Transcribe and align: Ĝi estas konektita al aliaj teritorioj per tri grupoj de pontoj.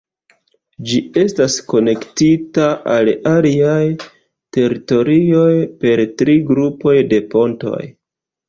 Ĝi 0.91 1.01
estas 1.23 1.57
konektita 1.73 2.65
al 2.95 3.11
aliaj 3.33 3.77
teritorioj 4.59 5.47
per 5.85 6.03
tri 6.23 6.37
grupoj 6.51 6.97
de 7.13 7.25
pontoj. 7.37 7.81